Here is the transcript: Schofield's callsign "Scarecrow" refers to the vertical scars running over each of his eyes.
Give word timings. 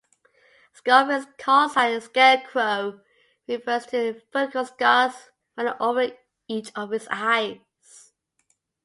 Schofield's 0.73 1.27
callsign 1.37 2.01
"Scarecrow" 2.01 3.01
refers 3.47 3.85
to 3.85 4.13
the 4.13 4.21
vertical 4.33 4.65
scars 4.65 5.13
running 5.55 5.75
over 5.79 6.07
each 6.47 6.71
of 6.75 6.89
his 6.89 7.07
eyes. 7.11 7.59